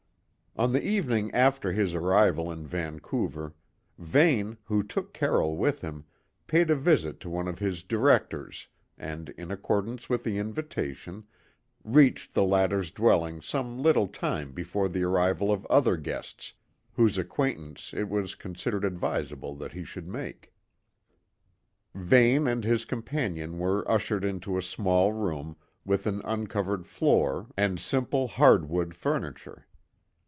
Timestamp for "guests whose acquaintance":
15.95-17.93